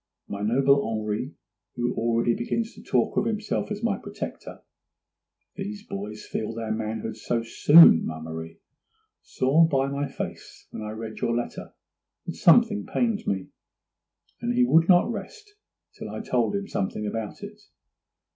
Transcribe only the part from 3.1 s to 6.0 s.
of himself as my protector (these